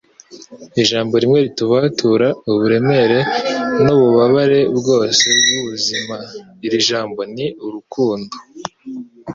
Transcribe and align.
Ijambo 0.81 1.13
rimwe 1.21 1.39
ritubatura 1.45 2.27
uburemere 2.49 3.19
n'ububabare 3.83 4.59
bwose 4.77 5.25
bw'ubuzima: 5.39 6.15
Iri 6.65 6.79
jambo 6.87 7.21
ni 7.35 7.45
urukundo.” 7.65 8.35